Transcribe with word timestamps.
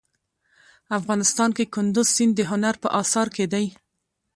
افغانستان 0.99 1.49
کې 1.57 1.71
کندز 1.73 2.07
سیند 2.15 2.33
د 2.37 2.41
هنر 2.51 2.75
په 2.83 2.87
اثار 3.01 3.27
کې 3.35 3.45
دی. 3.53 3.65